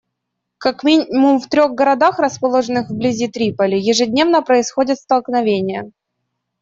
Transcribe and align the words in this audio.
Как 0.57 0.81
минимум 0.83 1.39
в 1.39 1.47
трех 1.47 1.75
городах, 1.75 2.17
расположенных 2.17 2.89
вблизи 2.89 3.27
Триполи, 3.27 3.77
ежедневно 3.77 4.41
происходят 4.41 4.97
столкновения. 4.97 5.91